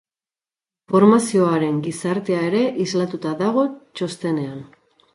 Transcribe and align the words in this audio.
Informazioaren 0.87 1.77
gizartea 1.89 2.41
ere 2.49 2.65
islatuta 2.89 3.37
dago 3.45 3.71
txostenean. 3.81 4.69